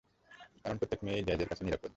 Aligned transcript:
কারণ 0.63 0.77
প্রত্যেক 0.77 0.99
মেয়েই 1.03 1.23
জ্যাজ 1.23 1.41
কাছে 1.49 1.63
নিরাপদ। 1.63 1.89